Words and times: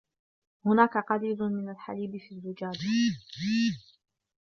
هناك 0.65 0.97
قليل 0.97 1.37
من 1.43 1.69
الحليب 1.69 2.17
في 2.17 2.31
الزجاجة. 2.35 2.79